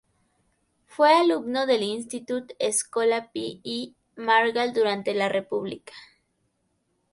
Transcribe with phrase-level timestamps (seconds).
[0.87, 5.93] Fue alumno del Institut Escola Pi i Margall durante la República.